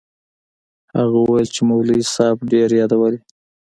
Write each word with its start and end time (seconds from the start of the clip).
هغه 0.97 1.17
وويل 1.21 1.47
چې 1.55 1.61
مولوي 1.69 1.99
صاحب 2.15 2.37
ډېر 2.51 2.69
يادولې. 2.79 3.19